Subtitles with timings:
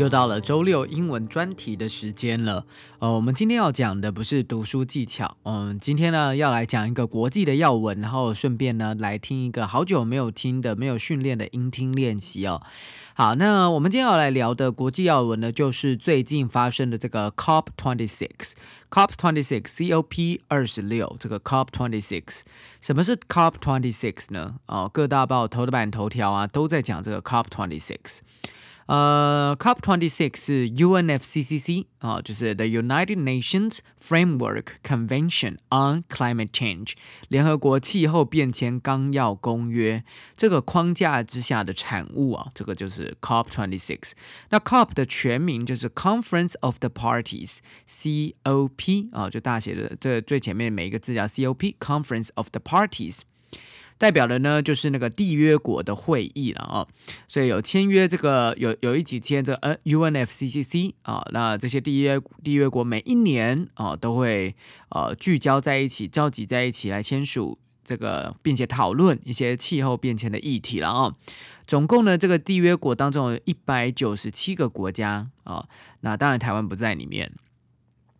[0.00, 2.64] 又到了周六英文专题的时间了。
[3.00, 12.62] 呃，我们今天要讲的不是读书技巧，嗯，今天呢要来讲一个国际的要闻，然后顺便呢来听一个好久没有听的、没有训练的音听练习哦。
[13.12, 22.40] 好，那我们今天要来聊的国际要闻呢，就是最近发生的这个 COP twenty six，COP twenty six，COP 二十六，这个 COP twenty six，
[22.80, 24.54] 什么是 COP twenty six 呢？
[24.64, 28.20] 哦，各大报头版头条啊都在讲这个 COP twenty six。
[28.89, 36.93] 呃，COP twenty six 是 UNFCCC 啊，就是 The United Nations Framework Convention on Climate Change
[37.29, 40.03] 联合国气候变迁纲要公约
[40.37, 44.11] 这个框架之下的产物啊，这个就是 COP twenty six。
[44.49, 47.49] 那 COP 的全名就是 Conference of the Parties，COP
[49.11, 53.21] 啊，就大写的这最前面每一个字叫 COP，Conference of the Parties。
[54.00, 56.86] 代表的呢，就是那个缔约国的会议了啊，
[57.28, 64.56] 所以有签约这个有有一几签这呃 UNFCCC 啊，那这些缔约缔约国每一年啊都会
[64.88, 71.14] 呃聚焦在一起，召集在一起来签署这个，并且讨论一些气候变迁的议题了啊。
[71.66, 75.68] 总共呢，这个缔约国当中有一百九十七个国家啊，
[76.00, 77.30] 那当然台湾不在里面。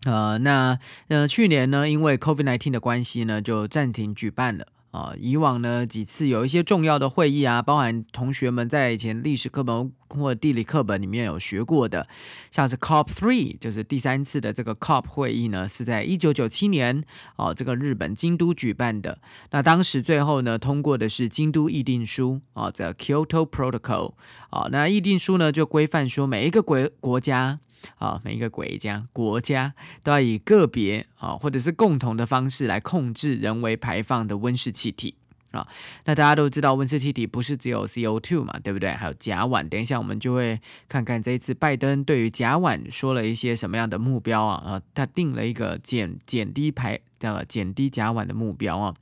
[0.05, 4.67] 呃，那呃去年呢，因为 COVID-19 的关系呢，就暂停举办了。
[4.91, 12.09] 啊，以往呢几次有一些重要的会议啊，包含同学们在以前历史课本或地理课本里面有学过的，
[12.51, 17.05] 像是 COP three，就是第三次的这个 COP 会议呢，是在一九九七年
[17.37, 19.21] 哦，这个日本京都举办的。
[19.53, 24.15] 那当时最后呢通过的是京都议定书啊，The Kyoto Protocol
[24.51, 27.61] 啊，那议定书呢就规范说每一个国国家。
[27.99, 35.15] 啊，每一个国家国家都要以个别啊，或者是共同的方式来控制人为排放的温室气体
[35.51, 35.67] 啊。
[36.05, 38.91] 那大家都知道，温室气体不是只有 CO2 嘛，对不对？
[38.91, 39.69] 还有甲烷。
[39.69, 44.63] 等一下我们就会看看这一次拜登对于甲烷说了一些什么样的目标啊？
[44.65, 48.95] 啊，他定了一个减减低排的减低甲烷的目标啊。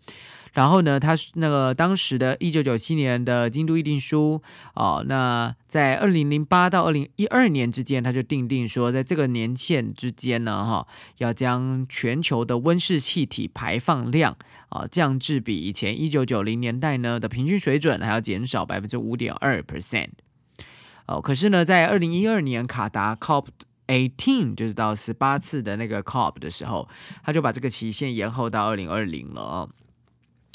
[0.58, 4.42] 然后呢，他那个当时的一九九七年的京都议定书
[4.74, 14.36] 哦，那在二零零八到二零一二年之间，他就定定说，在这个年限之间呢，哈，要将全球的温室气体排放量
[14.70, 20.08] 啊降至比以前一九九零年代呢的平均水准还要减少百分之五点二 percent。
[21.06, 23.46] 哦，可是呢，在二零一二年卡达 COP
[23.86, 26.88] eighteen 就是到十八次的那个 COP 的时候，
[27.22, 29.68] 他就把这个期限延后到二零二零了。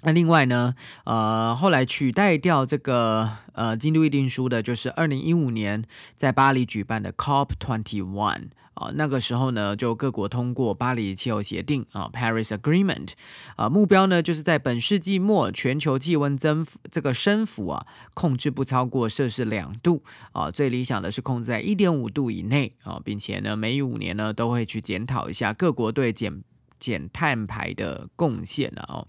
[0.04, 0.76] 那另外呢，
[1.06, 5.84] 呃，后来取代掉这个呃京都议定书的，就是二零一五年
[6.18, 13.12] 在巴黎举办的 COP twenty one 啊，那个时候呢，就各国通过巴黎气候协定啊 Paris Agreement
[13.56, 20.04] 啊，目标呢就是在本世纪末全球气温增幅这个升幅啊，控制不超过摄氏两度。
[20.32, 22.76] 啊，最理想的是控制在一点五度以内。
[22.84, 26.44] 啊，并且呢，每五年呢都会去检讨一下各国对减
[26.80, 29.08] 减碳排的贡献了哦。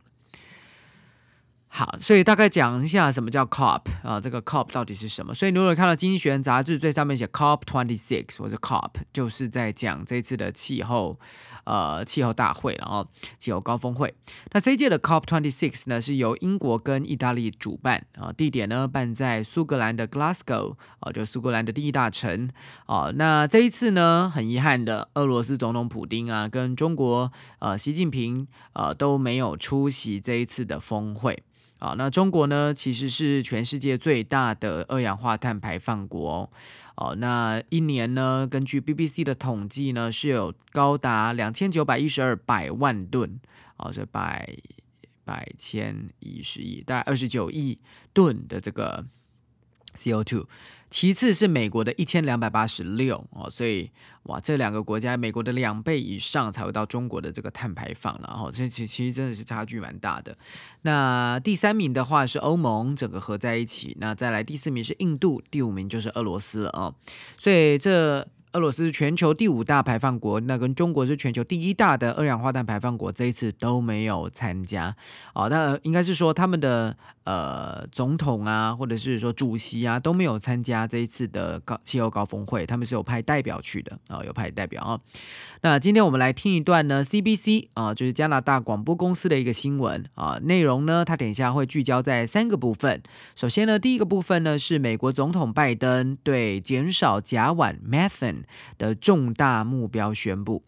[1.76, 4.20] 好，所以大概讲一下什么叫 COP 啊？
[4.20, 5.34] 这个 COP 到底是什么？
[5.34, 11.18] 所以如果看到《经济学人》杂志最上面写 COP twenty six 或者 COP，就是在讲这次的气候
[11.64, 13.04] 呃气候大会然后
[13.40, 14.14] 气候高峰会。
[14.52, 22.48] 那这一届的 COP twenty six 呢，是由英国跟意大利主办啊，地点呢办在苏格兰的 Glasgow 啊，就苏格兰的第一大城
[22.86, 23.10] 啊。
[23.16, 31.42] 那这一次呢，很遗憾的，俄罗斯总统普京啊，跟中国呃习近平呃都没有出席这一次的峰会。
[31.84, 36.50] 啊，那中国呢，其实是全世界最大的二氧化碳排放国
[36.94, 37.14] 哦。
[37.16, 43.38] 那一年呢，根据 BBC 的统计呢，是有高达两千九百一十二百万吨
[43.76, 44.56] 哦，这百
[45.26, 47.78] 百千一十亿，大概二十九亿
[48.14, 49.04] 吨的这个
[49.94, 50.46] CO2。
[50.94, 53.90] 其次是美国的一千两百八十六哦，所以
[54.26, 60.38] 哇，这两个国家美国的两倍以上才会到中国的这个碳排放了哦，这其其实真的是差距蛮大的。
[60.82, 66.94] 那第三名的话是欧盟，整个合在一起，那再来第四名是印度，第五名就是俄罗斯了哦。
[67.38, 68.24] 所以这
[68.54, 74.94] 俄罗斯全球第五大排放国，那跟中国是全球第一大的二氧化碳排放国，这一次都没有参加。
[75.34, 85.00] 哦，那应该是说他们的呃总统啊，或者是说主席啊都没有参加这一次的高气候高峰会，他们是有派代表去的啊，有派代表啊。
[85.62, 93.02] 那今天我们来听一段呢，CBC 啊，就是加拿大广播公司的一个新闻啊，内容呢，它等一下会聚焦在三个部分。
[93.34, 98.43] 首先呢，第一个部分呢是美国总统拜登对减少甲烷 （methane）
[98.78, 100.62] 的重大目标宣布。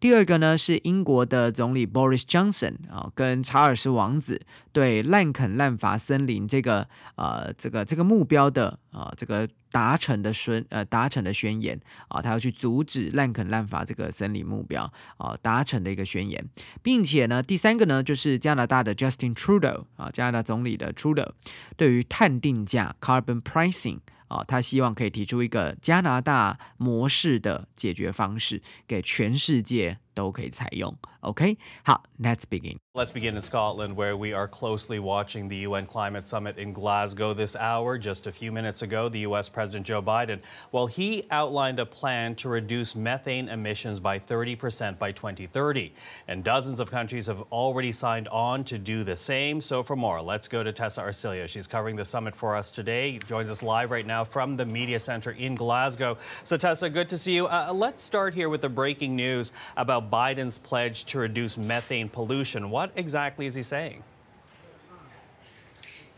[0.00, 4.40] 第二个呢是英国的总理 Boris Johnson 啊，跟查尔斯王子
[4.72, 16.48] 对滥垦滥伐森林这个呃这个这个目标的啊这个达成的宣呃达成的宣言啊，他要去阻止滥垦滥伐这个森林目标啊达成的一个宣言，
[16.80, 21.32] 并且呢第三个呢就是加拿大的 Justin Trudeau 啊加拿大总理的 Trudeau
[21.76, 23.98] 对于碳定价 Carbon Pricing。
[24.28, 30.95] 啊，他希望可以提出一个加拿大模式的解决方式，给全世界都可以采用。
[31.21, 37.33] OK，好，Let's begin。Let's begin in Scotland, where we are closely watching the UN climate summit in Glasgow
[37.33, 37.97] this hour.
[37.97, 40.39] Just a few minutes ago, the US President Joe Biden,
[40.71, 45.93] well, he outlined a plan to reduce methane emissions by 30% by 2030.
[46.27, 49.61] And dozens of countries have already signed on to do the same.
[49.61, 51.47] So, for more, let's go to Tessa Arcilia.
[51.47, 53.17] She's covering the summit for us today.
[53.27, 56.17] Joins us live right now from the Media Center in Glasgow.
[56.43, 57.47] So, Tessa, good to see you.
[57.47, 62.70] Uh, let's start here with the breaking news about Biden's pledge to reduce methane pollution.
[62.70, 64.02] What exactly is he saying?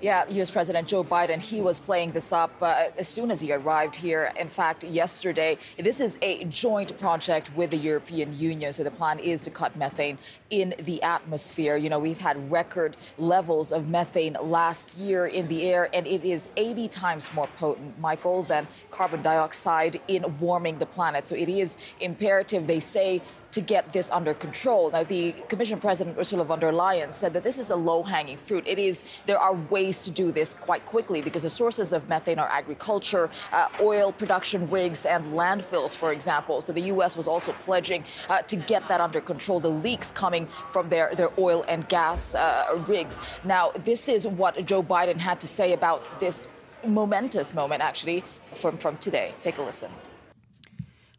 [0.03, 3.53] Yeah, US President Joe Biden, he was playing this up uh, as soon as he
[3.53, 4.33] arrived here.
[4.39, 8.73] In fact, yesterday, this is a joint project with the European Union.
[8.73, 10.17] So the plan is to cut methane
[10.49, 11.77] in the atmosphere.
[11.77, 16.25] You know, we've had record levels of methane last year in the air, and it
[16.25, 21.27] is 80 times more potent, Michael, than carbon dioxide in warming the planet.
[21.27, 23.21] So it is imperative, they say,
[23.53, 24.91] to get this under control.
[24.91, 28.65] Now, the Commission President Ursula von der Leyen said that this is a low-hanging fruit.
[28.67, 32.39] It is there are ways to do this quite quickly because the sources of methane
[32.39, 36.61] are agriculture, uh, oil production rigs, and landfills, for example.
[36.61, 37.17] So the U.S.
[37.17, 39.61] was also pledging uh, to get that under control.
[39.61, 43.19] The leaks coming from their their oil and gas uh, rigs.
[43.45, 46.49] Now, this is what Joe Biden had to say about this
[46.87, 48.25] momentous moment, actually,
[48.55, 49.35] from from today.
[49.41, 49.91] Take a listen.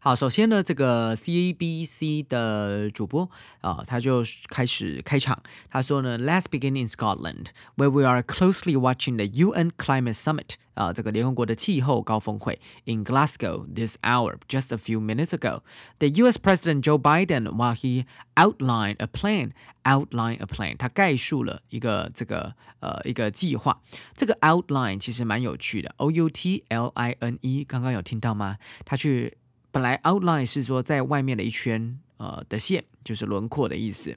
[0.01, 3.29] 好，首先呢，这个 CABC 的主播
[3.59, 5.41] 啊，他就开始开场。
[5.69, 13.65] 他说呢，Let's begin in Scotland, where we are closely watching the UN climate summit 啊，这个联合国的气候高峰会 in Glasgow
[13.73, 14.37] this hour.
[14.47, 15.63] Just a few minutes ago,
[15.97, 16.37] the U.S.
[16.37, 19.51] President Joe Biden, while he outlined a plan,
[19.83, 23.81] outline a plan，他概述了一个这个呃一个计划。
[24.15, 28.57] 这个 outline 其实蛮有趣的，O U T L I N E，刚刚有听到吗？
[28.85, 29.37] 他去。
[29.72, 34.16] 本来 outline 是说在外面的一圈呃的线，就是轮廓的意思。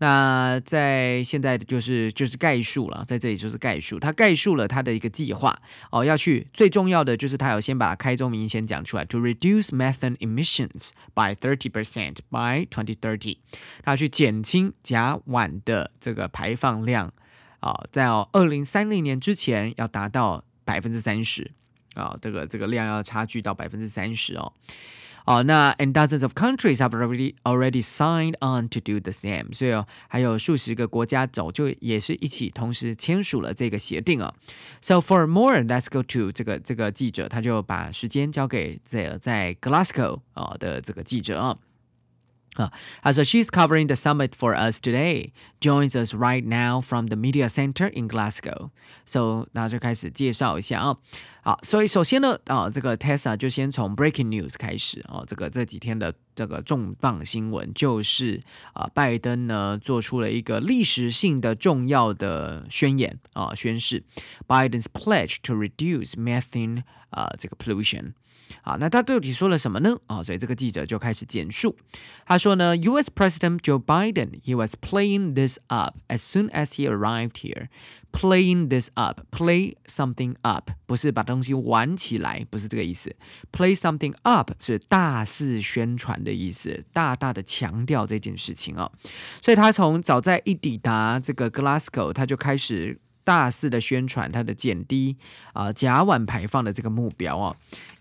[0.00, 5.60] 那在现在就是就是概述了，在这里就是概述，他概述了他的一个计划
[5.90, 13.38] 哦，要去最重要的就是他要先把开宗明义先讲出来，to reduce methane emissions by thirty percent by twenty thirty，
[13.82, 17.12] 他去减轻甲烷的这个排放量
[17.58, 21.50] 啊，在二零三零年之前要达到百分之三十。
[21.97, 24.53] 啊，这个这个量要差距到百分之三十哦。
[25.25, 34.33] 哦，那 and dozens of countries have already already signed on to do the same，所以哦，还有数十个国家早就也是一起同时签署了这个协定啊。
[34.81, 41.57] So for more, let's go to 这个这个记者，他就把时间交给这在 Glasgow 啊的这个记者啊。
[42.55, 45.31] Uh, so she's covering the summit for us today.
[45.59, 48.69] Joins us right now from the media center in Glasgow.
[49.05, 50.97] So 那就开始介绍一下啊。
[51.48, 55.24] 好，所以首先呢，啊，这个 Tessa 就先从 breaking news 开始啊。
[55.26, 58.42] 这个这几天的这个重磅新闻就是
[58.74, 64.04] 啊，拜登呢做出了一个历史性的重要的宣言啊，宣誓
[64.46, 68.12] Biden's pledge to reduce methane 啊这个 pollution。
[68.62, 69.96] 好，那他到底说了什么呢？
[70.06, 71.76] 啊，所以这个记者就开始简述。
[72.26, 73.10] 他说呢，U.S.
[73.14, 77.68] President Joe Biden he was playing this up as soon as he arrived here.
[78.20, 83.14] Playing this up, play something up，不是把东西玩起来，不是这个意思。
[83.52, 88.90] Play something up 是大肆宣传的意思，大大的强调这件事情哦。
[89.40, 92.98] 所以他从早在一抵达这个 Glasgow，他就开始
[93.28, 95.18] 大肆的宣传它的减低
[95.52, 97.54] 啊甲烷排放的这个目标哦。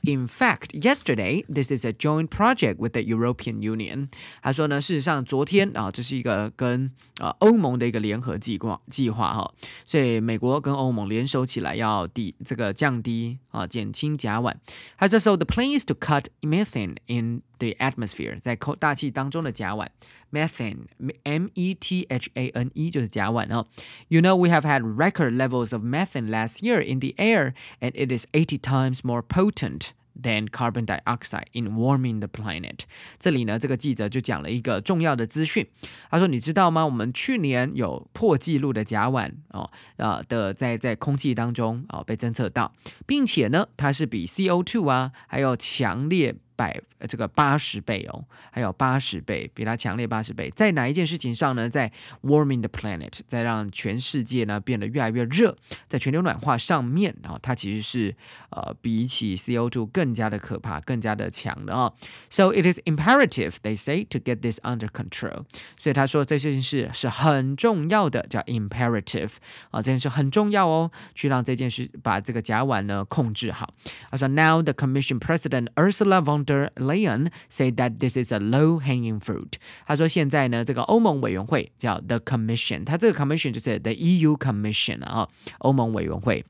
[0.04, 4.08] In fact, yesterday this is a joint project with the European Union。
[4.42, 9.54] 他说呢，事实上昨天啊，这是一个跟啊欧盟的一个联合计划计划哈，
[9.86, 14.54] 所以美国跟欧盟联手起来要抵这个降低啊减轻甲烷。
[14.98, 19.88] 他这时候 the plan is to cut methane in the atmosphere，在空大气当中的甲烷。
[20.31, 20.87] methane,
[21.25, 23.67] M E T H A N E 就是甲烷哦。
[24.09, 28.11] You know we have had record levels of methane last year in the air, and it
[28.17, 32.81] is 80 times more potent than carbon dioxide in warming the planet。
[33.19, 35.67] 这里呢，这个记者就讲了一个重要的资讯。
[36.11, 36.85] 他说：“你知道吗？
[36.85, 42.73] 我们去年有破纪录的甲烷哦，呃的在在空气当中啊、哦、被侦测到，
[43.07, 50.51] 并且呢，它是比 CO2 啊还有强烈。” 百这个八十倍哦，还有八十倍，比它强烈八十倍。
[50.55, 51.69] 在哪一件事情上呢？
[51.69, 51.91] 在
[52.23, 55.57] warming the planet，在让全世界呢变得越来越热，
[55.89, 58.15] 在全球暖化上面啊，它其实是
[58.51, 61.93] 呃比起 CO2 更加的可怕，更加的强的啊。
[62.31, 65.45] So it is imperative, they say, to get this under control。
[65.79, 69.33] 所以他说这件事是很重要的，叫 imperative
[69.71, 73.75] 啊，这件事很重要哦，去让这件事把这个甲烷呢控制好。
[74.11, 79.55] 他说，Now the Commission President Ursula von der Leyen said that this is a low-hanging fruit。
[79.87, 85.29] 他说现在呢，这个欧盟委员会叫 the Commission，它这个 Commission 就是 the EU Commission 啊，
[85.59, 86.45] 欧盟委员会。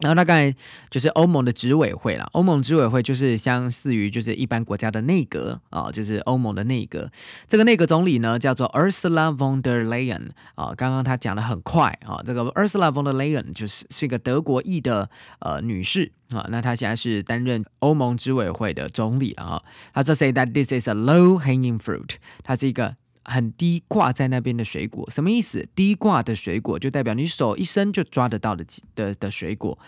[0.00, 0.54] 然后他刚才
[0.90, 7.10] 就是欧盟的执委会了，欧盟执委会就是相似于就是一般国家的内阁啊，就是欧盟的内阁。
[7.48, 19.62] 这个内阁总理呢叫做 Ursula von der Leyen 啊，刚刚他讲的很快啊，这个 Ursula von der Leyen 就是是一个德国裔的呃女士啊，那她现在是担任欧盟执委会的总理啊。
[19.92, 22.96] 她说 say that this is a low hanging fruit，它是一个。
[23.30, 25.68] 很低挂在那边的水果，什么意思？
[25.74, 29.78] 低挂的水果就代表你手一伸就抓得到的的的水果。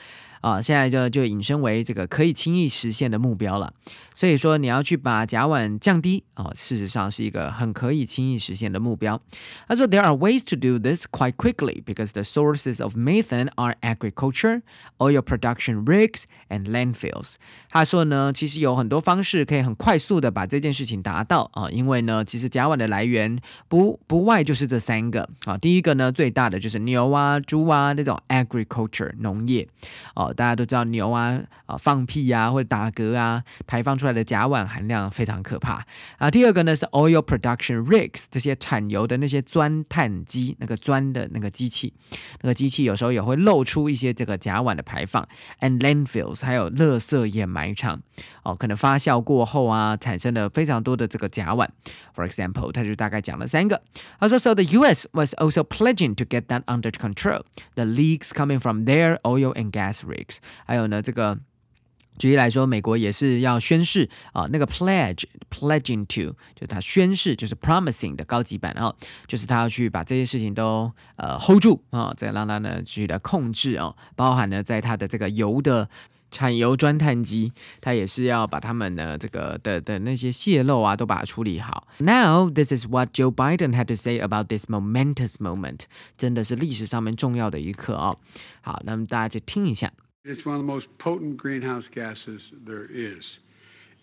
[0.40, 3.72] 啊，现在就就引申为这个可以轻易实现的目标了。
[4.12, 9.20] 所以说你要去把甲烷降低啊，事实上是一个很可以轻易实现的目标。
[9.66, 14.62] 他说，There are ways to do this quite quickly because the sources of methane are agriculture,
[14.98, 17.34] oil production rigs, and landfills。
[17.70, 25.56] 他说呢，其实有很多方式可以很快速的把这件事情达到啊，因为呢，其实甲烷的来源不不外就是这三个啊。
[25.56, 29.66] 第一个呢，最大的就是牛啊、猪啊那种 agriculture 农业
[30.14, 30.33] 啊哦。
[30.33, 35.85] 大家都知道牛啊啊放屁啊或者打嗝啊，排放出来的甲烷含量非常可怕
[36.17, 36.29] 啊。
[36.29, 41.93] 第二个呢是 oil production rigs，这些产油的那些钻探机，那个钻的那个机器，
[42.41, 45.27] 那个机器有时候也会漏出一些这个甲烷的排放。
[45.59, 48.01] And landfills，还有垃圾掩埋场
[48.43, 51.67] 哦，可能发酵过后啊，产生了非常多的这个甲烷。
[52.15, 53.81] For example，他就大概讲了三个。
[54.19, 55.07] 他说，So the U.S.
[55.13, 57.43] was also pledging to get that under control.
[57.75, 60.18] The leaks coming from their oil and gas rigs.
[60.66, 61.38] 还有呢，这个
[62.18, 68.94] 举例来说，美国也是要宣誓啊，那个 pledge pledging to 就他宣誓就是 promising 的高级版啊，
[69.26, 75.88] 就是他要去把这些事情都呃 hold 住啊，再让他呢去的控制啊，包含呢在他的这个油的
[76.30, 81.88] 产油钻探机，他也是要把他们呢这个的的那些泄漏啊都把它处理好。
[81.98, 85.80] Now this is what Joe Biden had to say about this momentous moment，
[86.18, 88.14] 真的是历史上面重要的一刻啊。
[88.60, 89.90] 好，那么大家就听一下。
[90.22, 93.38] It's one of the most potent greenhouse gases there is.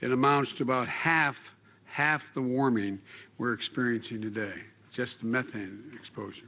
[0.02, 1.56] It amounts to about half
[1.86, 3.00] half the warming
[3.38, 6.48] we're experiencing today, just the methane exposure.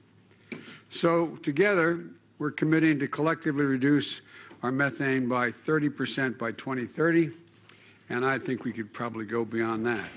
[0.89, 2.03] So together,
[2.39, 4.21] we're committing to collectively reduce
[4.63, 7.29] our methane by 30% by 2030,
[8.09, 10.09] and I think we could probably go beyond that.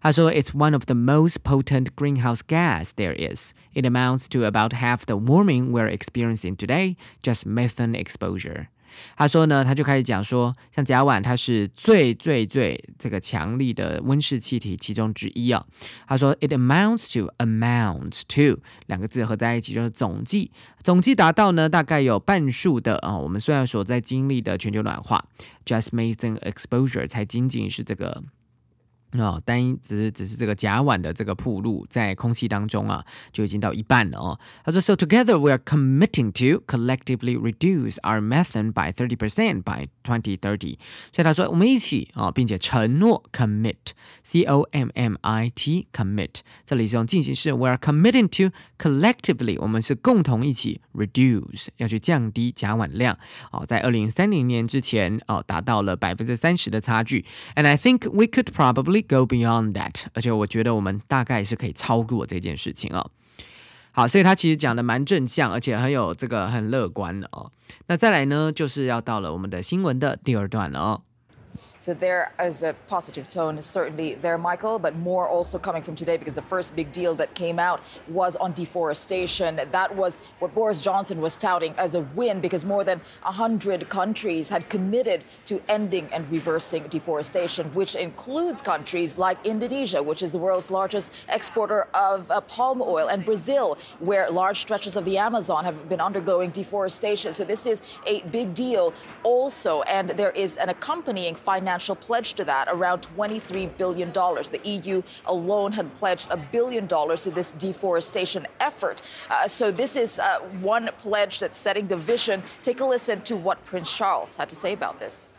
[0.00, 3.52] 他说，It's one of the most potent greenhouse gas there is.
[3.72, 8.66] It amounts to about half the warming we're experiencing today, just methane exposure.
[9.16, 15.64] 他说呢，他就开始讲说，像甲烷，它是最最最这个强力的温室气体其中之一啊。
[16.06, 20.52] 他说，It amounts to amounts to 两个字合在一起就是总计，
[20.82, 23.16] 总计达到呢大概有半数的啊。
[23.18, 25.24] 我们虽然所在经历的全球暖化，
[25.64, 28.22] just methane exposure 才仅仅是这个。
[29.16, 34.40] 哦，单一只是只是这个甲烷的这个铺路在空气当中啊，就已经到一半了哦。
[34.64, 40.78] 他说，So together we are committing to collectively reduce our methane by thirty percent by twenty thirty。
[41.12, 53.16] 所以他说，我们一起啊，并且承诺 commit，c o m m i t commit，这里是用进行式，we are committing to collectively，我们是共同一起 reduce，要去降低甲烷量
[53.52, 57.24] 哦，在二零三零年之前哦，达到了百分之三十的差距。
[57.54, 63.11] And I think we could probably go beyond that，而且我觉得我们大概是可以超过这件事情哦。
[63.91, 67.51] 好，所以他其实讲的蛮正向，而且很有这个很乐观的哦。
[67.87, 71.01] 那再来呢，就是要到了我们的新闻的第二段了哦。
[71.81, 76.35] So there is a positive tone, certainly there, Michael, but more also coming from today because
[76.35, 79.61] the first big deal that came out was on deforestation.
[79.71, 84.49] That was what Boris Johnson was touting as a win because more than 100 countries
[84.49, 90.37] had committed to ending and reversing deforestation, which includes countries like Indonesia, which is the
[90.37, 95.63] world's largest exporter of uh, palm oil, and Brazil, where large stretches of the Amazon
[95.63, 97.31] have been undergoing deforestation.
[97.31, 98.93] So this is a big deal
[99.23, 104.11] also, and there is an accompanying financial pledge to that, around $23 billion.
[104.11, 109.01] The EU alone had pledged a billion dollars to this deforestation effort.
[109.29, 112.41] Uh, so this is uh, one pledge that's setting the vision.
[112.61, 115.33] Take a listen to what Prince Charles had to say about this.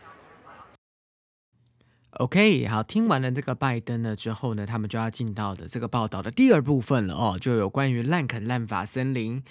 [2.18, 9.42] OK，好，听完了这个拜登呢之后呢，他们就要进到的这个报道的第二部分了哦，就有关于滥垦滥伐森林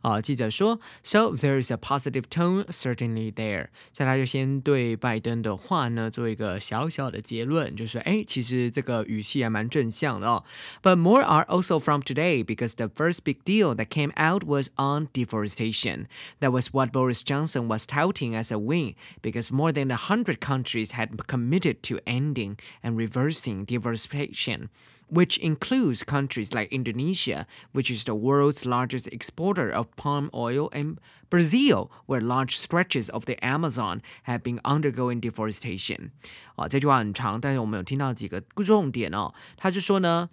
[0.00, 0.22] 啊。
[0.22, 3.66] 记者说，So there is a positive tone certainly there。
[3.92, 10.44] 所以他就先对拜登的话呢做一个小小的结论，就是哎，其实这个语气还蛮正向的哦。
[10.82, 15.08] But more are also from today because the first big deal that came out was on
[15.12, 16.06] deforestation.
[16.40, 20.38] That was what Boris Johnson was touting as a win because more than a hundred
[20.40, 24.68] countries had committed to ending and reversing deforestation,
[25.08, 30.98] which includes countries like Indonesia, which is the world's largest exporter of palm oil, and
[31.28, 36.10] Brazil, where large stretches of the Amazon have been undergoing deforestation.
[36.56, 39.34] 啊，这句话很长，但是我们有听到几个重点哦。
[39.56, 40.28] 他就说呢。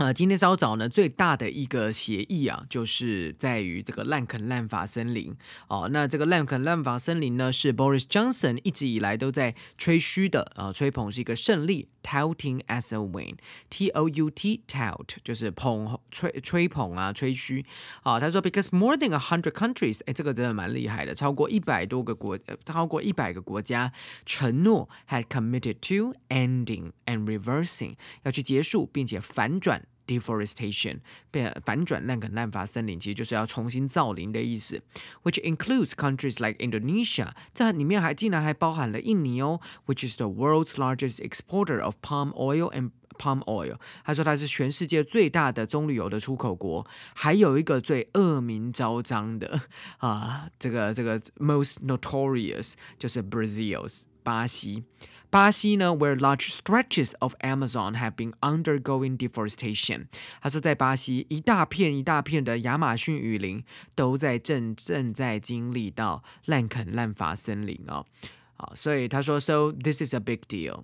[0.00, 5.36] 呃，今天稍早呢，最大的一个协议啊，就是在于这个滥垦滥伐森林
[5.68, 5.90] 哦。
[5.92, 11.88] 那这个滥垦滥伐森林呢，是 Boris Johnson 一直以来都在吹嘘的啊，吹捧是一个胜利。
[12.02, 17.66] touting as a win，T O U T tout 就是捧吹吹捧啊吹嘘
[18.02, 18.18] 啊。
[18.18, 23.92] 他说，because more than a hundred countries，哎，这个真的蛮厉害的，超过一百多个国，超过一百个国家
[24.24, 29.86] 承诺 had committed to ending and reversing 要去结束并且反转。
[30.09, 30.99] deforestation
[31.31, 34.81] 变反转滥垦滥伐森林，其实就是要重新造林的意思。
[35.23, 43.77] Which includes countries like Indonesia，这里面还竟然还包含了印尼哦，which is the world's largest exporter of palm oil and palm oil。
[44.03, 49.61] 他说它是全世界最大的棕榈油的出口国，还有一个最恶名昭彰的
[49.97, 53.89] 啊，这个这个 most notorious 就是 Brazil
[54.21, 54.83] 巴西。
[55.29, 60.05] 巴西呢，where large stretches of Amazon have been undergoing deforestation。
[60.41, 63.63] 他说，在巴西，一大片一大片的亚马逊雨林
[63.95, 68.05] 都在正正在经历到滥垦滥伐森林哦。
[68.53, 70.83] 好，所以他说，so this is a big deal。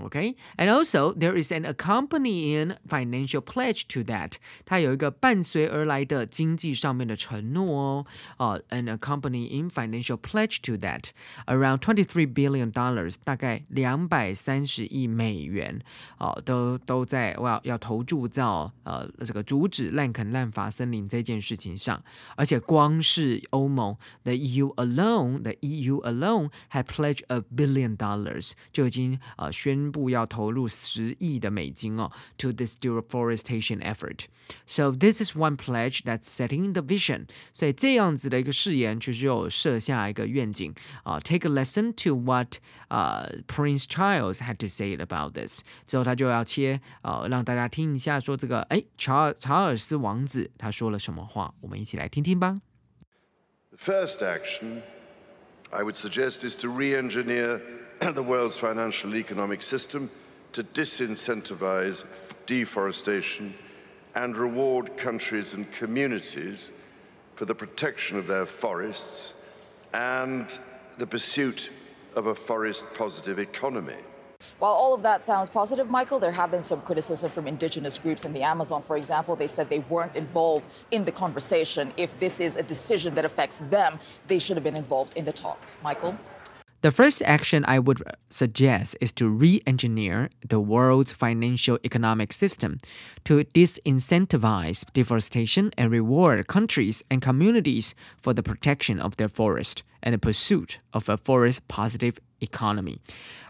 [0.00, 4.36] Okay, and also there is an accompanying financial pledge to that.
[4.64, 8.06] 它有一个伴随而来的经济上面的承诺哦。
[8.38, 11.10] 哦、uh,，an accompanying financial pledge to that
[11.44, 15.82] around twenty three billion dollars，大概两百三十亿美元
[16.16, 22.02] 哦，都都在要要投注到呃这个阻止滥垦滥伐森林这件事情上，
[22.34, 34.24] 而且光是欧盟，the EU alone，the EU alone had pledged a billion dollars，就已经呃宣 宣布要投入十亿的美金哦，to this deforestation effort.
[34.66, 37.26] So this is one pledge that's setting the vision.
[37.52, 40.74] 所以这样子的一个誓言，就是有设下一个愿景
[41.04, 41.20] 啊。
[41.20, 42.56] Take a lesson to what
[42.88, 45.60] 呃 Prince Charles had to say about this.
[45.86, 52.60] 之后他就要切呃让大家听一下，说这个哎查尔查尔斯王子他说了什么话，我们一起来听听吧。
[53.70, 54.82] The first action
[55.70, 57.60] I would suggest is to re-engineer
[58.13, 60.09] the world's financial economic system
[60.51, 62.03] to disincentivize
[62.45, 63.53] deforestation
[64.15, 66.71] and reward countries and communities
[67.35, 69.33] for the protection of their forests
[69.93, 70.59] and
[70.97, 71.71] the pursuit
[72.15, 73.97] of a forest positive economy.
[74.59, 78.25] While all of that sounds positive, Michael, there have been some criticism from indigenous groups
[78.25, 79.35] in the Amazon, for example.
[79.35, 81.93] They said they weren't involved in the conversation.
[81.97, 85.31] If this is a decision that affects them, they should have been involved in the
[85.31, 85.77] talks.
[85.83, 86.17] Michael?
[86.82, 92.78] The first action I would suggest is to re engineer the world's financial economic system
[93.22, 100.12] to disincentivize deforestation and reward countries and communities for the protection of their forest and
[100.12, 102.98] the pursuit of a forest positive economy。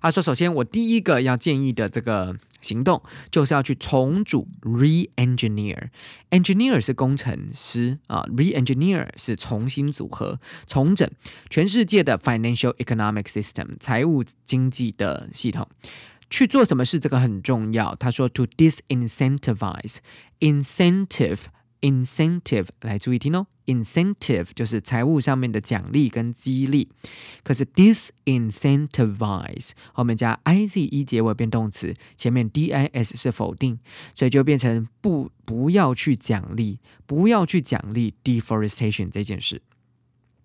[0.03, 2.37] 他说，首先我第一个要建议的这个
[2.68, 3.02] 行动，
[3.32, 5.90] 就是要去重组 re-engineer。
[6.32, 11.10] engineer 是工程师啊，re-engineer 是重新组合、重整
[11.50, 15.68] 全世界的 financial economic system 财务经济的系统。
[16.30, 17.96] 去做什么事，这个很重要。
[17.96, 21.40] 他说，to disincentivize，incentive
[21.82, 26.88] incentive 来注意听哦，incentive 就是财务上面的奖励跟激励，
[27.44, 33.80] 可是 disincentivize 后面加 ize 结尾变动词，前面 dis 是否定，
[34.16, 39.62] 所以就变成不不要去奖励，不要去奖励 deforestation 这件事。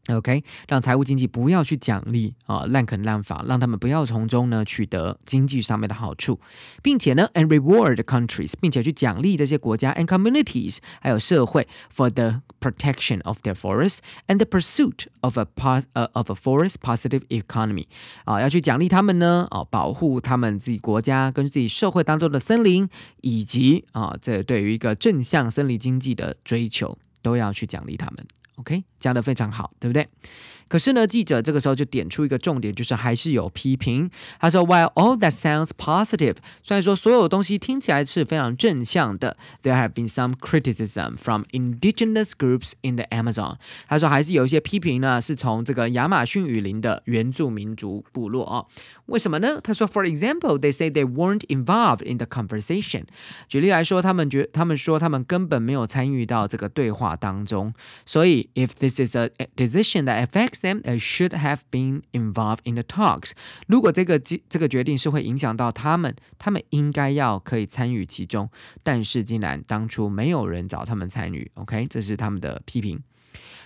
[0.08, 6.40] OK，让财务经济不要去奖励啊滥垦滥伐，让他们不要从中呢取得经济上面的好处，
[6.82, 15.46] 并且呢，and reward countries，并且去奖励这些国家 and communities，还有社会 for the protection of their forests and the pursuit of a
[15.54, 17.86] pos 呃 of a forest positive economy，
[18.24, 22.88] 啊，要去奖励他们呢，啊，保护他们自己国家跟自己社会当中的森林，
[23.20, 28.26] 以及啊，这对于一个正向森林经济的追求，都要去奖励他们。
[28.62, 30.08] OK，讲的非常好，对不对？
[30.67, 34.09] 可是呢，记者这个时候就点出一个重点，就是还是有批评。
[34.39, 43.55] 他说：“While all that sounds positive，虽然说所有东西听起来是非常正向的，there have been some criticism from indigenous groups in the Amazon。”
[43.87, 48.65] 他说还是有一些批评呢，是从这个亚马逊雨林的原住民族部落啊。
[49.05, 49.61] 为什么呢？
[49.63, 53.03] 他说：“For example, they say they weren't involved in the conversation。”
[53.47, 57.73] 举例来说，他们觉他们说他们根本没有参与到这个对话当中。
[58.05, 63.32] 所以，if this is a decision that affects them, they should have been involved in the talks。
[63.66, 68.48] 如果这个这个决定是会影响到他们，他们应该要可以参与其中。
[68.82, 71.50] 但是，竟然当初没有人找他们参与。
[71.54, 73.00] OK，这是他们的批评。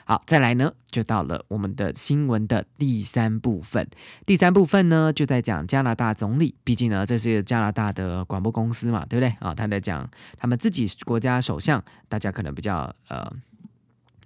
[0.08, 3.88] 好，再来呢，就到了我们的新闻的第三部分。
[4.24, 6.54] 第三部分呢，就在讲加拿大总理。
[6.62, 9.52] 毕竟呢，这是加拿大的广播公司嘛，对不对啊？
[9.52, 13.28] 他在讲他们自己国家首相，大家可能比较呃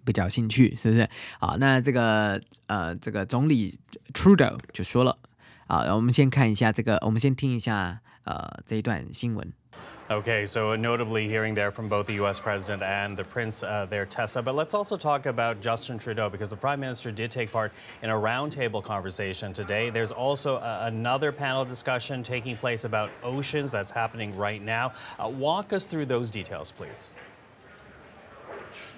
[0.04, 1.10] 比较有兴趣，是不是？
[1.40, 3.80] 好，那这个呃这个总理
[4.14, 5.18] Trudeau 就说了
[5.68, 9.52] 啊，我们先看一下这个，我们先听一下呃这一段新闻。
[10.08, 12.40] Okay, so notably hearing there from both the U.S.
[12.40, 14.44] president and the prince uh, there, Tessa.
[14.44, 17.72] But let's also talk about Justin Trudeau because the prime minister did take part
[18.04, 19.90] in a roundtable conversation today.
[19.90, 24.92] There's also a, another panel discussion taking place about oceans that's happening right now.
[25.18, 27.12] Uh, walk us through those details, please.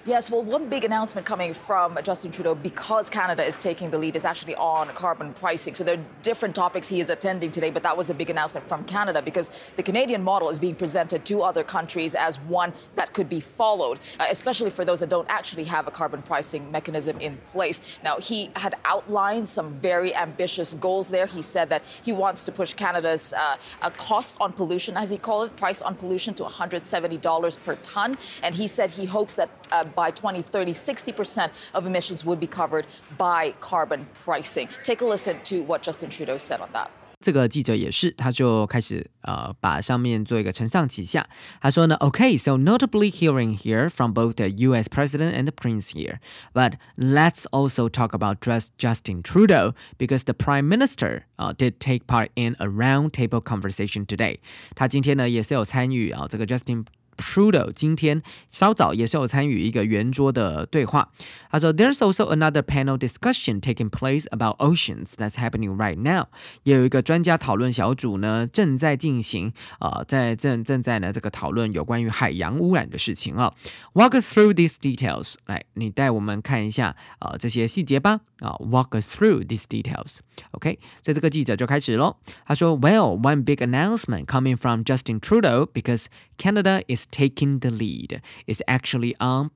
[0.05, 4.17] Yes, well, one big announcement coming from Justin Trudeau because Canada is taking the lead
[4.17, 5.75] is actually on carbon pricing.
[5.75, 8.67] So there are different topics he is attending today, but that was a big announcement
[8.67, 13.12] from Canada because the Canadian model is being presented to other countries as one that
[13.12, 17.17] could be followed, uh, especially for those that don't actually have a carbon pricing mechanism
[17.21, 17.81] in place.
[18.03, 21.27] Now, he had outlined some very ambitious goals there.
[21.27, 23.57] He said that he wants to push Canada's uh,
[23.99, 28.19] cost on pollution, as he called it, price on pollution to $170 per ton.
[28.43, 32.86] And he said he hopes that uh, by 2030, 60% of emissions would be covered
[33.17, 34.67] by carbon pricing.
[34.84, 36.89] Take a listen to what Justin Trudeau said on that.
[37.20, 41.28] 这个记者也是，他就开始呃把上面做一个承上启下。
[41.60, 44.88] 他说呢，Okay, so notably hearing here from both the U.S.
[44.88, 46.20] president and the prince here,
[46.54, 52.06] but let's also talk about just Justin Trudeau because the prime minister 啊、uh, did take
[52.06, 54.38] part in a roundtable conversation today。
[54.76, 56.86] 他今天呢也是有参与啊这个 Justin。
[57.17, 61.10] Trudeau 今天稍早也是有参与一个圆桌的对话。
[61.50, 66.28] 他说，There's also another panel discussion taking place about oceans that's happening right now。
[66.62, 73.52] 也有一个专家讨论小组呢正在进行，呃，在正正在呢这个讨论有关于海洋污染的事情啊。
[73.93, 75.36] Walk us through these details。
[75.48, 78.20] 来，你带我们看一下呃这些细节吧。
[78.41, 82.17] 啊，Walk us through these details。OK，所以这个记者就开始喽。
[82.46, 86.06] 他说，Well, one big announcement coming from Justin Trudeau because
[86.38, 89.50] Canada is taking the lead is actually on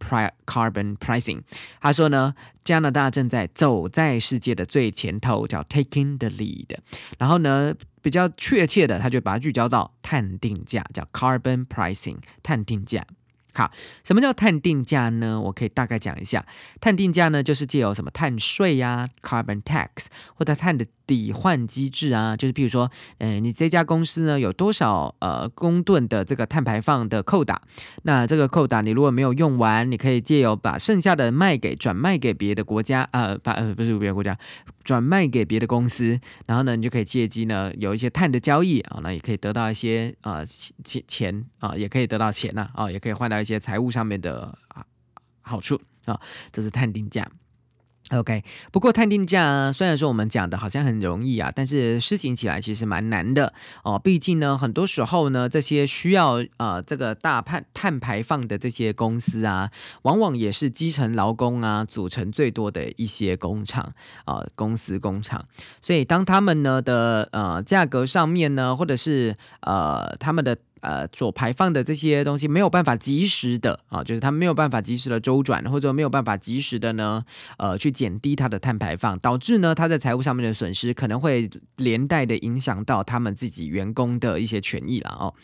[0.46, 1.42] carbon pricing。
[1.80, 2.34] 他说呢，
[2.64, 6.78] 加拿大正在走在世界的最前头，叫 taking the lead。
[7.18, 13.06] 然后呢，比较确切的，他就把它聚焦到碳定价，叫 carbon pricing，碳定价。
[13.57, 13.73] 好，
[14.05, 15.41] 什么叫碳定价呢？
[15.41, 16.45] 我可以大概讲一下，
[16.79, 27.63] 碳定价呢，就是借由什么碳税呀，carbon tax，或者碳的抵换机制啊，就是譬如说，呃，你这家公司呢有多少呃公吨的这个碳排放的扣打，
[28.03, 34.37] 那这个扣打你如果没有用完，你可以借由把剩下的卖给转卖给别的国家，呃，把呃不是别的国家，
[34.87, 44.87] 转卖给别的公司，然后呢，你就可以借机呢有一些碳的交易啊，那也可以得到一些啊钱钱啊，也可以得到钱呐啊，也可以换到一些财务上面的啊
[45.43, 46.21] 好处啊，
[46.53, 47.29] 这是碳定价。
[48.11, 53.99] OK，不过碳定价虽然说我们讲的好像很容易啊，但是施行起来其实蛮难的哦。
[53.99, 63.93] 毕竟呢，很多时候呢，这些需要呃这个大碳碳排放的这些公司啊，往往也是基层劳工啊组成最多的一些工厂
[64.25, 65.45] 啊公司工厂。
[65.83, 70.57] 所以当他们呢的呃价格上面呢，或者是呃他们的。
[70.87, 77.25] 呃所排放的这些东西没有办法及时的啊，就是它没有办法及时的周转，或者没有办法及时的呢，
[77.59, 85.35] 呃，去减低它的碳排放，导致呢它在财务上面的损失，可能会连带的影响到他们自己员工的一些权益了哦。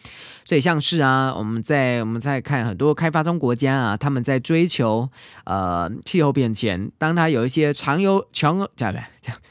[0.45, 5.11] 所以像是啊，我们在我们在看很多开发中国家啊，他们在追求
[5.45, 9.35] 呃气候变迁，当他有一些长有强讲来讲。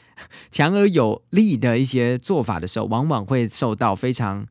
[0.52, 4.46] 强而有力的一些做法的时候，往往会受到非常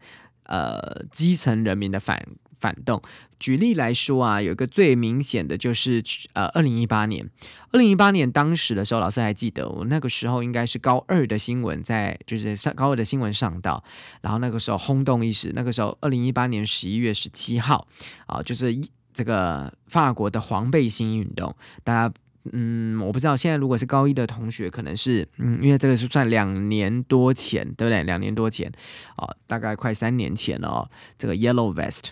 [0.52, 2.28] 呃基层人民的反
[2.60, 3.02] 反动。
[3.40, 7.28] 举例来说啊，有一个最明显的就是呃，二零一八年，
[7.72, 13.84] 二零一八年当时的时候，老师还记得，我那个时候应该是高二的新闻在，就是上高二的新闻上到，
[14.22, 15.52] 然后那个时候轰动一时。
[15.56, 17.88] 那个时候，二零一八年十一月十七号
[18.28, 18.80] 啊，就是
[19.14, 22.14] 这个法国的黄背心运动，大家。
[22.52, 28.04] 嗯，我不知道现在如果是高一的同学，可能是嗯，因为这个是算两年多前，对不对？
[28.04, 28.72] 两年多前，
[29.18, 30.90] 哦，大概快三年前了哦。
[31.18, 32.10] 这个 Yellow Vest，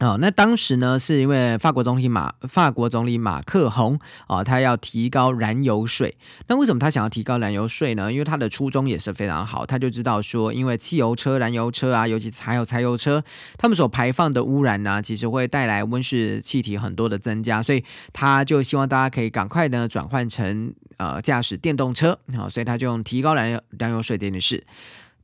[0.00, 6.16] 哦，那当时呢，是因为法国总理马法国总理马克宏哦，他要提高燃油税。
[6.46, 8.12] 那为什么他想要提高燃油税呢？
[8.12, 13.24] 因为他的初衷也是非常好，他就知道说，因为汽油车、燃油车啊，尤其还有柴油车，
[13.56, 17.82] 他们所排放的污染呢，其实会带来温室气体很多的增加，所以
[18.12, 24.64] 他就希望大家可以赶快呢转换成呃驾驶电动车啊，所以他就用提高燃油燃油税这件事。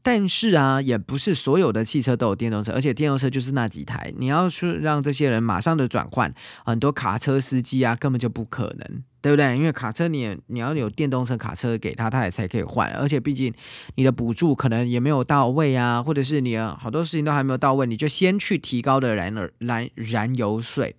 [0.04, 6.32] 但是啊，也不是所有的汽车都有电动车，而且电动车就是那几台，你要去让这些人马上的转换，
[6.66, 9.02] 很多卡车司机啊，根本就不可能。
[9.24, 9.56] 对不对？
[9.56, 12.90] 因为卡车你你要有电动车卡车给他，他也才可以换。
[12.90, 13.50] 而且毕竟
[13.94, 20.94] 你的补助可能也没有到位啊，或者是你好多事情都还没有到位，你就先去提高的燃燃燃油税。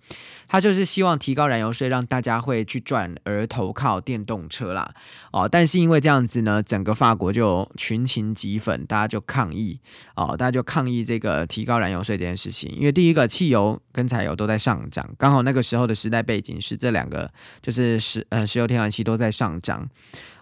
[0.48, 4.92] 他就是希望提高燃油税，让大家会去转而投靠电动车啦。
[5.32, 9.78] 哦，但是因为这样子呢，整个法国就群情激愤，大家就抗议
[10.14, 12.72] 哦，大家就抗议这个提高燃油税这件事情。
[12.76, 17.30] 因为第一个汽油跟柴油都在上涨，刚好那个时候的时代背景是这两个
[17.62, 18.15] 就是。
[18.28, 19.88] 呃，石油、天然气都在上涨，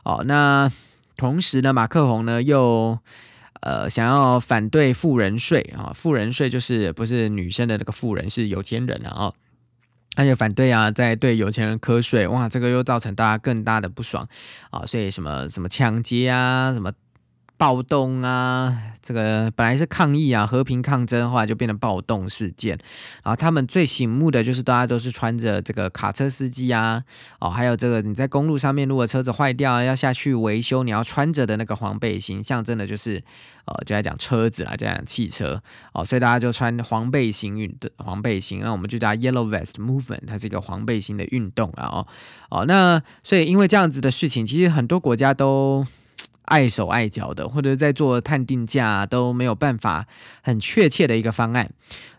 [0.04, 0.70] 哦，那
[1.16, 2.98] 同时呢，马克宏呢又
[3.60, 9.34] 呃想要反对富人税啊，富人税就是不是女生的那个富人，是有钱人啊，哦，
[10.14, 14.28] 他就反对啊，在对有钱人瞌睡，哇，这个又造成大家更大的不爽
[14.70, 16.92] 啊，所以什么什么抢劫啊，什么。
[17.64, 22.78] 暴动啊，这个本来是抗议啊，和平抗争，后来就变成暴动事件。
[23.22, 27.02] 然后他们最醒目的就是大家都是穿着这个卡车司机啊，
[27.40, 33.14] 哦，还有这个你在公路上面，如果车子坏掉要下去维修，你要穿着的那个黄背心，象征的就是
[33.64, 35.62] 呃，就在讲车子啦，就讲汽车
[35.94, 42.06] 哦，所以大家就穿黄背心运的黄背心，那我们就叫 Yellow Vest Movement，它是一个黄背心的运动啊，哦
[42.50, 45.86] 哦，那所以因为这样子的事情，其实很多国家都。
[46.43, 50.07] 碍手碍脚的，或者在做碳定价都没有办法
[50.41, 51.69] 很确切的一个方案。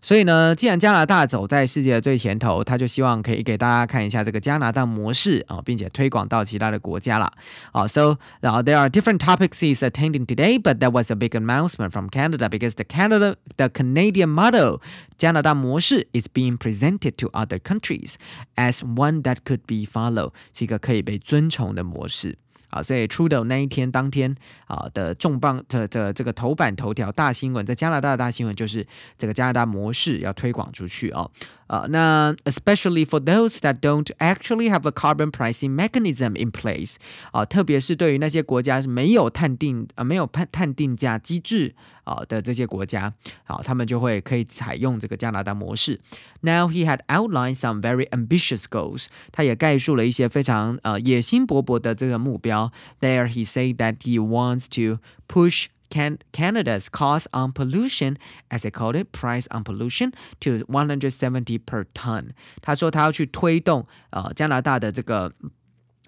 [0.00, 7.32] 所以呢，既然加拿大走在世界的最前头，他就希望可以给大家看一下这个加拿大模式啊，并且推广到其他的国家了
[7.72, 7.86] 啊。
[7.86, 12.48] So, there are different topics he's attending today, but that was a big announcement from Canada
[12.48, 14.80] because the Canada, the Canadian model,
[15.18, 18.14] 加拿大模式 is being presented to other countries
[18.54, 22.38] as one that could be followed，是一个可以被尊崇的模式。
[22.75, 24.35] 啊，所以 Trudeau 那一天当天
[24.67, 28.85] 啊的重磅的的这个头版头条大新闻，在加拿大的大新闻就是
[29.17, 31.31] 这个加拿大模式要推广出去哦。
[31.67, 36.97] 呃，那 especially for those that don't actually have a carbon pricing mechanism in place
[37.31, 43.11] 啊，特别是对于那些国家是没有碳定啊没有碳碳定价机制啊的这些国家，
[43.45, 45.99] 好，他们就会可以采用这个加拿大模式。
[46.41, 52.64] Now he had outlined some very ambitious goals，他也概述了一些非常呃野心勃勃的这个目标。
[53.00, 58.16] There he said that he wants to push can Canada's cost on pollution,
[58.50, 62.32] as they call it, price on pollution to 170 per ton。
[62.62, 65.32] 他说他要去推动呃加拿大的这个。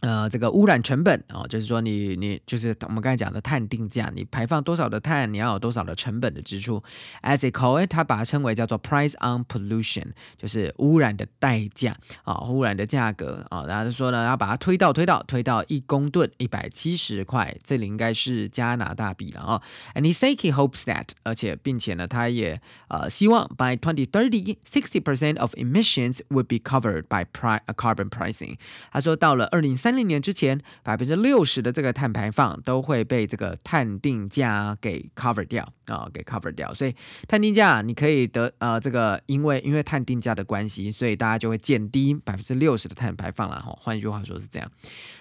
[0.02, 6.84] 呃，这个污染成本啊，就是说你你就是我们刚才讲的碳定价，你排放多少的碳，你要有多少的成本的支出。
[7.24, 13.66] As they call it，它把它称为叫做 price on pollution，就是污染的代价啊，污染的价格啊。
[13.66, 19.64] 然后说呢，要把它推到推到推到一公吨一百七十块，这里应该是加拿大币了啊。
[19.96, 27.06] And he say he hopes that，而且并且呢，他也呃希望 by twenty thirty sixty percent of emissions would be covered
[27.08, 28.58] by pri carbon pricing。
[28.92, 29.87] 他说到了二零三。
[29.87, 36.75] 三零年之前，百分之六十的这个碳排放都会被这个碳定价给 cover 掉啊，给 cover 掉。
[36.75, 36.95] 所以
[37.29, 43.77] 碳定价你可以得呃，这个因为因为碳定价的关系，所以大家就会减低百分之六十的碳排放了哈。
[43.81, 44.71] 换一句话说是这样。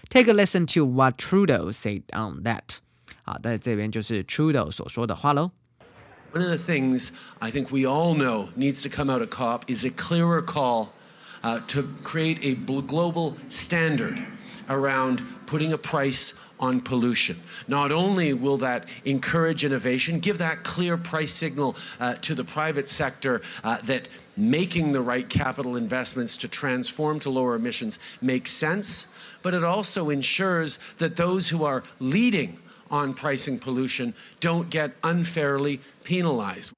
[0.10, 2.78] Take a listen to what Trudeau said on that。
[3.24, 5.52] 好，在这边就是 Trudeau 所说的话喽。
[6.34, 9.64] One of the things I think we all know needs to come out of COP
[9.68, 10.88] is a clearer call
[11.44, 14.18] uh, to create a global standard
[14.69, 17.37] around putting a price on pollution.
[17.69, 22.89] Not only will that encourage innovation, give that clear price signal uh, to the private
[22.89, 29.07] sector uh, that making the right capital investments to transform to lower emissions makes sense,
[29.43, 32.59] but it also ensures that those who are leading
[32.91, 36.73] on pricing pollution don't get unfairly penalized.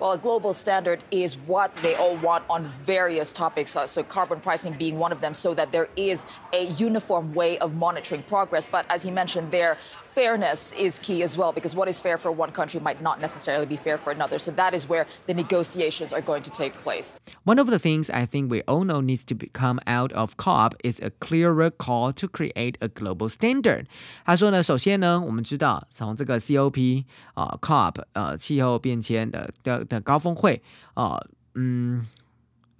[0.00, 4.40] Well, a global standard is what they all want on various topics, uh, so carbon
[4.40, 8.66] pricing being one of them, so that there is a uniform way of monitoring progress.
[8.66, 9.76] But as he mentioned there,
[10.09, 13.65] fairness is key as well, because what is fair for one country might not necessarily
[13.65, 14.39] be fair for another.
[14.39, 17.17] So that is where the negotiations are going to take place.
[17.43, 20.75] One of the things I think we all know needs to come out of COP
[20.83, 23.87] is a clearer call to create a global standard.
[24.25, 30.61] 他说呢，首先呢，我们知道从这个 COP 啊、COP 呃气候变迁的的的高峰会
[30.93, 31.19] 啊、
[31.55, 32.05] 嗯。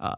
[0.00, 0.14] 呃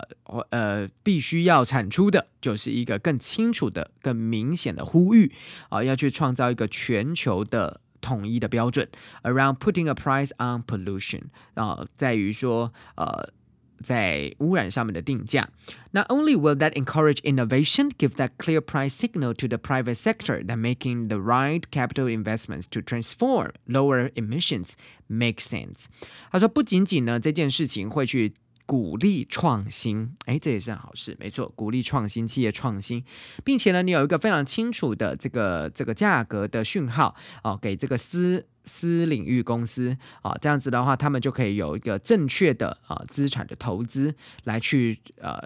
[0.50, 5.32] 呃，必须要产出的就是一个更清楚的、更明显的呼吁
[5.68, 8.88] 啊、要去创造一个全球的统一的标准，
[9.22, 11.22] around putting a price on pollution
[11.54, 13.32] 啊、在于说呃。
[13.80, 15.48] 在污染上面的定价。
[15.92, 20.56] Not only will that encourage innovation, give that clear price signal to the private sector that
[20.56, 24.72] making the right capital investments to transform lower emissions
[25.08, 25.84] makes sense。
[26.32, 28.32] 他说，不仅仅呢这件事情会去。
[28.65, 33.03] 鼓励创新，哎，这也是好事，没错，鼓励创新，企业创新，
[33.43, 45.37] 并且呢，你有一个非常清楚的这个这个价格的讯号哦，给这个私私领域公司啊，这样子的话，他们就可以有一个正确的啊资产的投资来去呃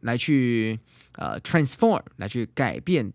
[0.00, 0.78] 来去
[1.12, 3.12] 呃 transform 来去改变。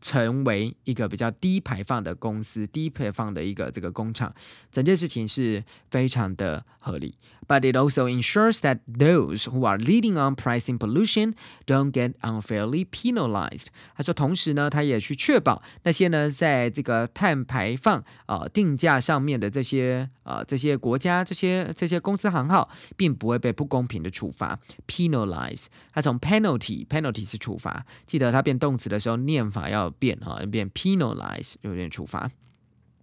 [0.00, 4.34] 成为一个比较低排放的公司，低排放的一个这个工厂，
[4.70, 7.14] 整件事情是非常的合理。
[7.48, 13.66] But it also ensures that those who are leading on pricing pollution don't get unfairly penalized。
[13.94, 24.58] 他说，同时呢，他也去确保那些呢，在这个碳排放啊定价上面的这些啊这些国家、这些这些公司行号，并不会被不公平的处罚。
[24.88, 25.66] penalize。
[25.92, 29.85] 他从 penalty，penalty 是处罚，记得它变动词的时候念法要。
[29.90, 32.30] 变哈变 penalize 有点处罚。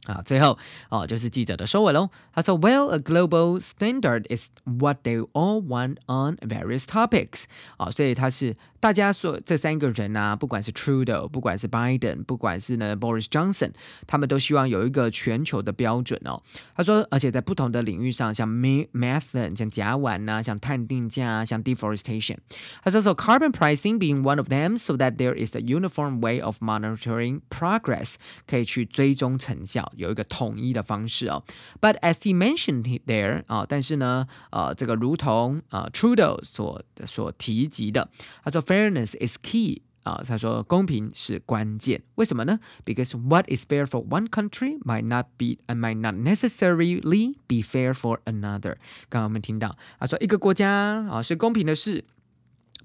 [0.06, 0.56] 啊，最后
[0.88, 2.08] 哦，就是记者的收尾喽。
[2.32, 7.44] 他说：“Well, a global standard is what they all want on various topics。”
[7.76, 13.72] 啊，所以他是大家说这三个人啊，不管是 Trudeau，不管是 Biden，不管是呢 Boris Johnson，
[14.06, 16.40] 他们都希望有一个全球的标准哦。
[16.74, 22.36] 他说，而且在不同的领域上，像 methane，像甲烷呐，像碳定价，像 deforestation。
[22.82, 28.14] 他说，so carbon pricing being one of them，so that there is a uniform way of monitoring progress，
[28.46, 29.91] 可以去追踪成效。
[29.96, 31.42] 有一个统一的方式哦，
[31.80, 38.08] But as he mentioned there 啊，但是呢，呃，这个如同啊 Trudeau 所所提及的，
[38.42, 42.02] 他说 Fairness is key 啊，他说公平是关键。
[42.14, 42.60] 为什么呢？
[42.84, 47.92] Because what is fair for one country might not be and might not necessarily be fair
[47.92, 48.76] for another。
[49.10, 50.70] 刚刚我们听到，他说一个国家
[51.10, 52.04] 啊是公平的事，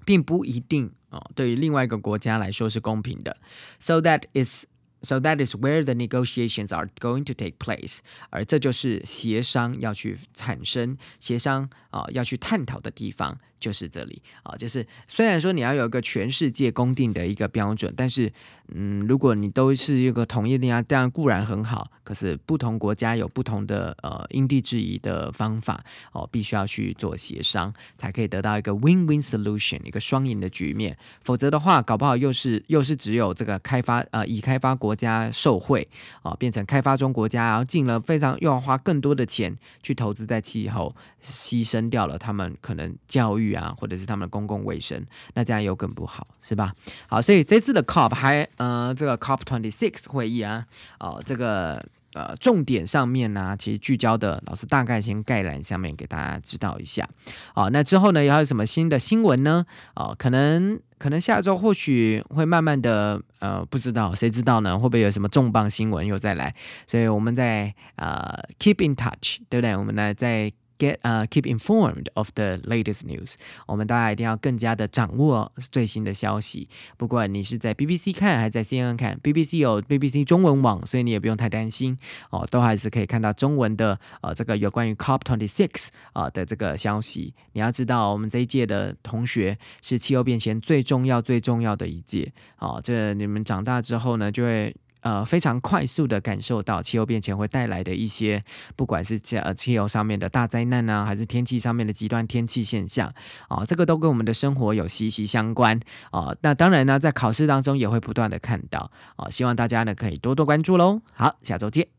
[0.04, 3.38] 并不一定啊对于另外一个国家来说是公平的。
[3.78, 4.66] So that is
[5.01, 13.39] So that is where the negotiations are going to take place，而这就是协商要去产生、协商啊要去探讨的地方。
[13.59, 18.31] 就是这里啊，就是虽然说你要有一个全世界公定的一个标准，但是
[18.73, 21.91] 嗯，如果你都是一个统一的呀，这样固然很好。
[22.03, 30.97] 可是不同国家有不同的呃因地制宜的方法哦，必须要去做协商，才可以得到一个 win-win solution，一个双赢的局面。
[31.21, 35.87] 否则的话，搞不好又是又是只有这个开发呃已开发国家受贿
[36.23, 43.48] 啊，变成开发中国家，然后进了非常又要花更多的钱去投资在气候，牺牲掉了他们可能教育。
[43.53, 46.73] 啊，或者是他们的公共卫生，那这样又更不好，是吧？
[47.07, 50.65] 好，所以这次的 COP 还呃，这个 COP twenty six 会议啊，
[50.99, 51.83] 哦，这个
[52.13, 57.07] 呃重点上面呢，其实聚焦的，老师大概先概览下面给大家知道一下。
[57.53, 59.65] 好，那之后呢，还有什么新的新闻呢？
[59.95, 64.77] 哦，可能可能下周或许会慢慢的呃，不知道谁知道呢？
[64.77, 66.53] 会不会有什么重磅新闻又再来？
[66.87, 69.75] 所以我们在呃 keep in touch，对不对？
[69.75, 70.51] 我们呢在。
[70.79, 73.35] Get 呃 keep informed of the latest news，
[73.67, 76.67] 我们大家一定要更加的掌握最新的消息。
[76.97, 81.95] 不管你是在 BBC 看还是在 CNN 看，BBC 有 BBC 中文网，所以你也不用太担心
[82.31, 87.33] 哦，都还是可以看到中文的呃这个有关于 COP twenty six 啊的这个消息。
[87.51, 94.73] 你要知道，我们这一届的同学是气候变迁最重要最重要的一届哦，这你们长大之后呢，就会。
[95.01, 98.43] 呃非常快速的感受到气候变迁会带来的一些，
[98.75, 103.13] 不管是呃气候上面的大灾难啊，还是天气上面的极端天气现象
[103.47, 105.79] 啊，这个都跟我们的生活有息息相关
[106.11, 106.35] 啊。
[106.41, 111.01] 那当然呢，在考试当中也会不断的看到啊，希望大家呢可以多多关注喽。
[111.13, 111.98] 好，下周见。